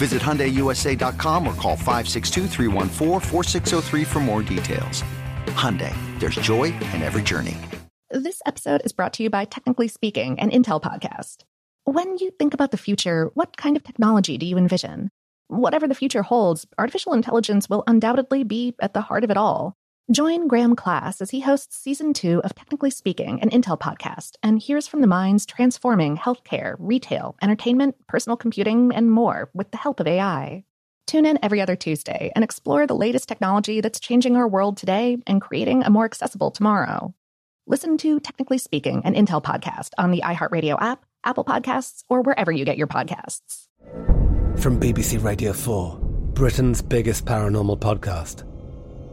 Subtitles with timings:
[0.00, 2.46] Visit HyundaiUSA.com or call 562
[4.06, 5.04] for more details.
[5.48, 7.58] Hyundai, there's joy in every journey.
[8.10, 11.44] This episode is brought to you by Technically Speaking, an Intel podcast.
[11.84, 15.10] When you think about the future, what kind of technology do you envision?
[15.48, 19.76] Whatever the future holds, artificial intelligence will undoubtedly be at the heart of it all.
[20.10, 24.58] Join Graham Class as he hosts season two of Technically Speaking, an Intel podcast, and
[24.58, 30.00] hears from the minds transforming healthcare, retail, entertainment, personal computing, and more with the help
[30.00, 30.64] of AI.
[31.06, 35.18] Tune in every other Tuesday and explore the latest technology that's changing our world today
[35.28, 37.14] and creating a more accessible tomorrow.
[37.68, 42.50] Listen to Technically Speaking, an Intel podcast on the iHeartRadio app, Apple Podcasts, or wherever
[42.50, 43.68] you get your podcasts.
[44.56, 45.98] From BBC Radio 4,
[46.32, 48.49] Britain's biggest paranormal podcast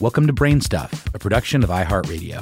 [0.00, 2.40] Welcome to Brain Stuff, a production of iHeartRadio.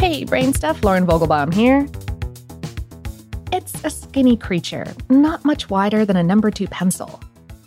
[0.00, 1.86] Hey, Brain Stuff, Lauren Vogelbaum here.
[3.52, 7.20] It's a skinny creature, not much wider than a number two pencil.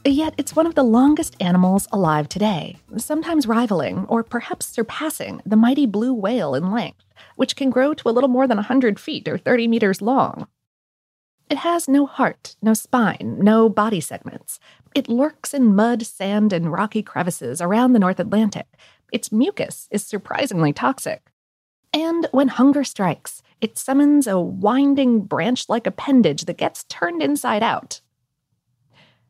[0.04, 5.56] Yet it's one of the longest animals alive today, sometimes rivaling or perhaps surpassing the
[5.56, 7.06] mighty blue whale in length,
[7.36, 10.48] which can grow to a little more than 100 feet or 30 meters long.
[11.50, 14.60] It has no heart, no spine, no body segments.
[14.94, 18.68] It lurks in mud, sand, and rocky crevices around the North Atlantic.
[19.14, 21.32] Its mucus is surprisingly toxic.
[21.94, 27.64] And when hunger strikes, it summons a winding branch like appendage that gets turned inside
[27.64, 28.02] out.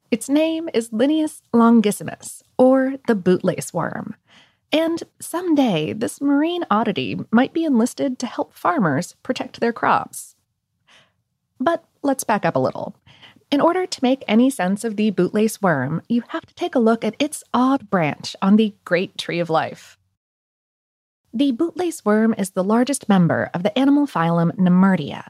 [0.10, 4.16] Its name is Lineus longissimus, or the bootlace worm.
[4.72, 10.37] And someday, this marine oddity might be enlisted to help farmers protect their crops.
[11.60, 12.96] But let's back up a little.
[13.50, 16.80] In order to make any sense of the bootlace worm, you have to take a
[16.80, 19.98] look at its odd branch on the great tree of life.
[21.34, 25.30] The bootlace worm is the largest member of the animal phylum Nemertea,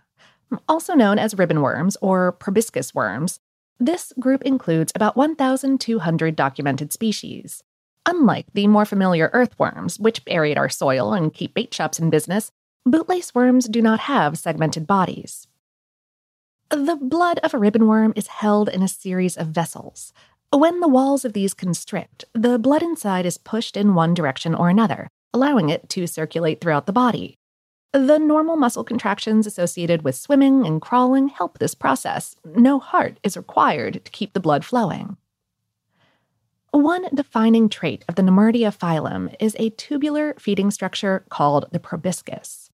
[0.68, 3.40] also known as ribbon worms or proboscis worms.
[3.80, 7.64] This group includes about 1,200 documented species.
[8.08, 12.52] Unlike the more familiar earthworms, which aerate our soil and keep bait shops in business,
[12.88, 15.48] bootlace worms do not have segmented bodies.
[16.70, 20.12] The blood of a ribbon worm is held in a series of vessels.
[20.52, 24.70] When the walls of these constrict, the blood inside is pushed in one direction or
[24.70, 27.38] another, allowing it to circulate throughout the body.
[27.94, 32.36] The normal muscle contractions associated with swimming and crawling help this process.
[32.44, 35.16] No heart is required to keep the blood flowing.
[36.72, 42.70] One defining trait of the Nemertea phylum is a tubular feeding structure called the proboscis.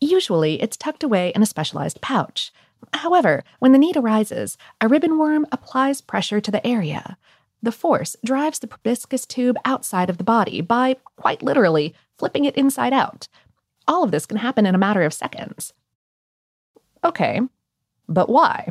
[0.00, 2.52] Usually, it's tucked away in a specialized pouch.
[2.94, 7.16] However, when the need arises, a ribbon worm applies pressure to the area.
[7.62, 12.56] The force drives the proboscis tube outside of the body by, quite literally, flipping it
[12.56, 13.26] inside out.
[13.88, 15.72] All of this can happen in a matter of seconds.
[17.02, 17.40] Okay,
[18.08, 18.68] but why?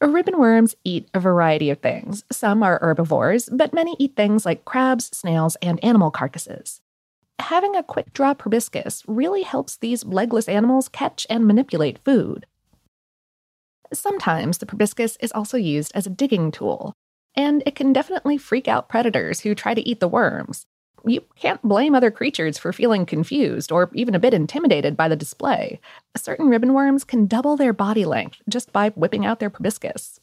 [0.00, 2.24] Ribbon worms eat a variety of things.
[2.30, 6.80] Some are herbivores, but many eat things like crabs, snails, and animal carcasses.
[7.38, 12.46] Having a quick draw proboscis really helps these legless animals catch and manipulate food.
[13.92, 16.92] Sometimes the proboscis is also used as a digging tool,
[17.34, 20.66] and it can definitely freak out predators who try to eat the worms.
[21.06, 25.16] You can't blame other creatures for feeling confused or even a bit intimidated by the
[25.16, 25.80] display.
[26.16, 30.18] Certain ribbon worms can double their body length just by whipping out their proboscis.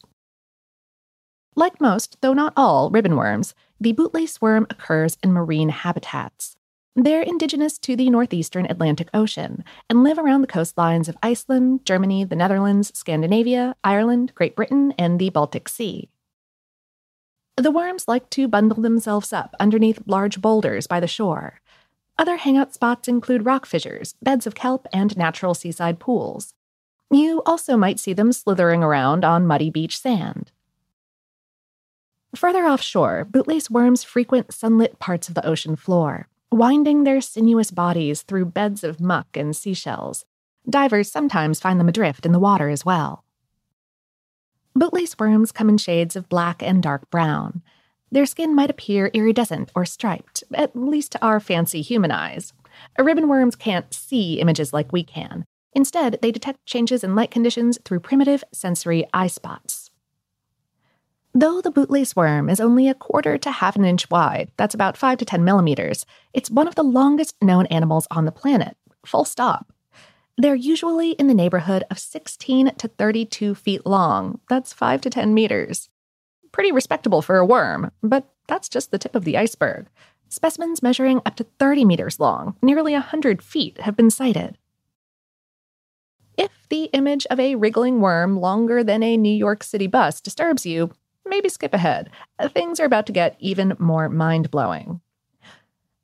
[1.56, 6.55] Like most, though not all, ribbon worms, the bootlace worm occurs in marine habitats.
[6.98, 12.24] They're indigenous to the northeastern Atlantic Ocean and live around the coastlines of Iceland, Germany,
[12.24, 16.08] the Netherlands, Scandinavia, Ireland, Great Britain, and the Baltic Sea.
[17.58, 21.60] The worms like to bundle themselves up underneath large boulders by the shore.
[22.16, 26.54] Other hangout spots include rock fissures, beds of kelp, and natural seaside pools.
[27.10, 30.50] You also might see them slithering around on muddy beach sand.
[32.34, 38.22] Further offshore, bootlace worms frequent sunlit parts of the ocean floor, winding their sinuous bodies
[38.22, 40.24] through beds of muck and seashells.
[40.68, 43.24] Divers sometimes find them adrift in the water as well.
[44.76, 47.62] Bootlace worms come in shades of black and dark brown.
[48.10, 52.52] Their skin might appear iridescent or striped, at least to our fancy human eyes.
[52.98, 55.44] Ribbon worms can't see images like we can.
[55.72, 59.90] Instead, they detect changes in light conditions through primitive sensory eye spots.
[61.38, 64.96] Though the bootlace worm is only a quarter to half an inch wide, that's about
[64.96, 68.74] 5 to 10 millimeters, it's one of the longest known animals on the planet.
[69.04, 69.70] Full stop.
[70.38, 74.40] They're usually in the neighborhood of 16 to 32 feet long.
[74.48, 75.90] That's 5 to 10 meters.
[76.52, 79.88] Pretty respectable for a worm, but that's just the tip of the iceberg.
[80.30, 84.56] Specimens measuring up to 30 meters long, nearly 100 feet, have been sighted.
[86.38, 90.64] If the image of a wriggling worm longer than a New York City bus disturbs
[90.64, 90.92] you,
[91.26, 92.10] maybe skip ahead.
[92.48, 95.00] Things are about to get even more mind blowing.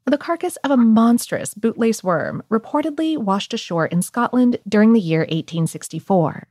[0.05, 5.21] The carcass of a monstrous bootlace worm reportedly washed ashore in Scotland during the year
[5.21, 6.49] 1864.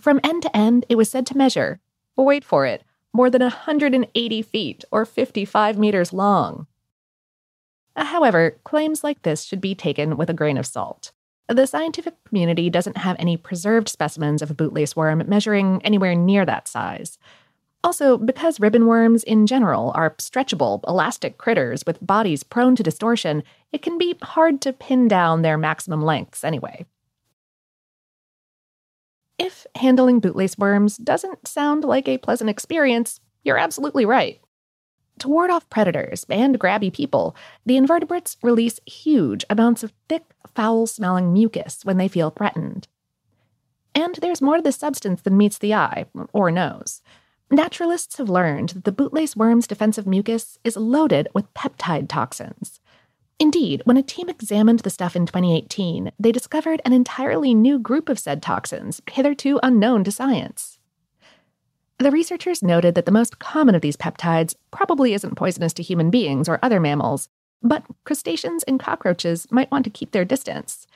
[0.00, 1.80] From end to end, it was said to measure,
[2.16, 6.66] wait for it, more than 180 feet or 55 meters long.
[7.96, 11.12] However, claims like this should be taken with a grain of salt.
[11.48, 16.46] The scientific community doesn't have any preserved specimens of a bootlace worm measuring anywhere near
[16.46, 17.18] that size.
[17.84, 23.42] Also, because ribbon worms in general are stretchable, elastic critters with bodies prone to distortion,
[23.72, 26.86] it can be hard to pin down their maximum lengths anyway.
[29.38, 34.40] If handling bootlace worms doesn't sound like a pleasant experience, you're absolutely right.
[35.18, 40.86] To ward off predators and grabby people, the invertebrates release huge amounts of thick, foul
[40.86, 42.88] smelling mucus when they feel threatened.
[43.94, 47.02] And there's more to this substance than meets the eye, or nose.
[47.50, 52.80] Naturalists have learned that the bootlace worm's defensive mucus is loaded with peptide toxins.
[53.38, 58.08] Indeed, when a team examined the stuff in 2018, they discovered an entirely new group
[58.08, 60.78] of said toxins, hitherto unknown to science.
[61.98, 66.10] The researchers noted that the most common of these peptides probably isn't poisonous to human
[66.10, 67.28] beings or other mammals,
[67.62, 70.86] but crustaceans and cockroaches might want to keep their distance,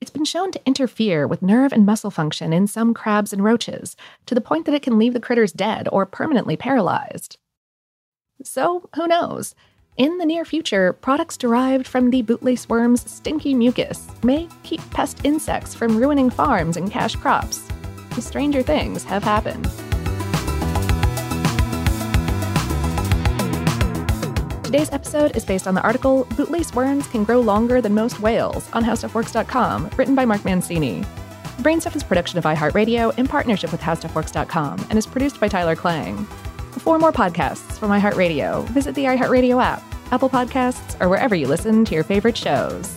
[0.00, 3.96] it's been shown to interfere with nerve and muscle function in some crabs and roaches,
[4.26, 7.36] to the point that it can leave the critters dead or permanently paralyzed.
[8.42, 9.54] So, who knows?
[9.96, 15.18] In the near future, products derived from the bootlace worm's stinky mucus may keep pest
[15.24, 17.68] insects from ruining farms and cash crops.
[18.18, 19.68] Stranger things have happened.
[24.70, 28.70] Today's episode is based on the article Bootlace Worms Can Grow Longer Than Most Whales
[28.72, 31.02] on HowStuffWorks.com, written by Mark Mancini.
[31.58, 35.74] Brainstuff is a production of iHeartRadio in partnership with HowStuffWorks.com and is produced by Tyler
[35.74, 36.24] Klang.
[36.84, 41.84] For more podcasts from iHeartRadio, visit the iHeartRadio app, Apple Podcasts, or wherever you listen
[41.86, 42.96] to your favorite shows.